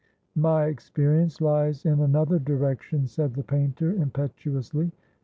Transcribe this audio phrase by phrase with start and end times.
[0.35, 4.91] "My experience lies in another direction," said the painter, impetuously.